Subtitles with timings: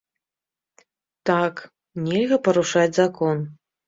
[1.29, 1.55] Так,
[2.05, 3.45] нельга парушаць закон.